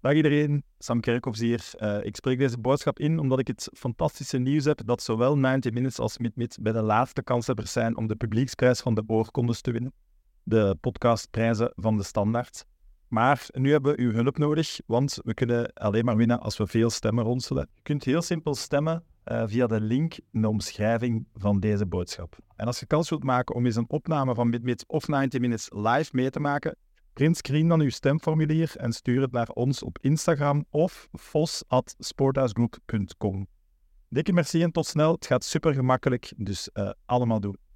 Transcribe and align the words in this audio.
Dag 0.00 0.12
iedereen, 0.12 0.64
Sam 0.78 1.00
Kerkhoffs 1.00 1.40
hier. 1.40 1.70
Uh, 1.80 2.04
ik 2.04 2.16
spreek 2.16 2.38
deze 2.38 2.58
boodschap 2.58 2.98
in 2.98 3.18
omdat 3.18 3.38
ik 3.38 3.46
het 3.46 3.70
fantastische 3.72 4.38
nieuws 4.38 4.64
heb 4.64 4.80
dat 4.84 5.02
zowel 5.02 5.38
90 5.38 5.72
Minutes 5.72 5.98
als 5.98 6.18
MidMid 6.18 6.58
bij 6.60 6.72
de 6.72 6.82
laatste 6.82 7.22
kanshebbers 7.22 7.72
zijn 7.72 7.96
om 7.96 8.06
de 8.06 8.16
publieksprijs 8.16 8.80
van 8.80 8.94
de 8.94 9.02
oorkondes 9.06 9.60
te 9.60 9.70
winnen. 9.70 9.92
De 10.42 10.76
podcastprijzen 10.80 11.72
van 11.76 11.96
de 11.96 12.02
standaard. 12.02 12.64
Maar 13.08 13.46
nu 13.52 13.70
hebben 13.70 13.96
we 13.96 14.02
uw 14.02 14.12
hulp 14.12 14.38
nodig, 14.38 14.80
want 14.86 15.18
we 15.24 15.34
kunnen 15.34 15.72
alleen 15.72 16.04
maar 16.04 16.16
winnen 16.16 16.40
als 16.40 16.56
we 16.56 16.66
veel 16.66 16.90
stemmen 16.90 17.24
ronselen. 17.24 17.68
Je 17.74 17.82
kunt 17.82 18.04
heel 18.04 18.22
simpel 18.22 18.54
stemmen 18.54 19.04
uh, 19.24 19.42
via 19.46 19.66
de 19.66 19.80
link 19.80 20.16
in 20.32 20.42
de 20.42 20.48
omschrijving 20.48 21.26
van 21.34 21.60
deze 21.60 21.86
boodschap. 21.86 22.36
En 22.56 22.66
als 22.66 22.80
je 22.80 22.86
kans 22.86 23.08
wilt 23.08 23.24
maken 23.24 23.54
om 23.54 23.66
eens 23.66 23.76
een 23.76 23.90
opname 23.90 24.34
van 24.34 24.48
MidMid 24.48 24.84
of 24.86 25.08
90 25.08 25.40
Minutes 25.40 25.70
live 25.74 26.10
mee 26.12 26.30
te 26.30 26.40
maken, 26.40 26.76
Print 27.18 27.36
screen 27.36 27.68
dan 27.68 27.80
uw 27.80 27.90
stemformulier 27.90 28.72
en 28.76 28.92
stuur 28.92 29.20
het 29.20 29.32
naar 29.32 29.48
ons 29.48 29.82
op 29.82 29.98
Instagram 30.00 30.64
of 30.70 31.08
fos.sporthuisgroep.com. 31.12 33.46
Dikke 34.08 34.32
merci 34.32 34.62
en 34.62 34.72
tot 34.72 34.86
snel. 34.86 35.12
Het 35.12 35.26
gaat 35.26 35.44
super 35.44 35.74
gemakkelijk, 35.74 36.32
dus 36.36 36.70
uh, 36.74 36.90
allemaal 37.04 37.40
doen. 37.40 37.67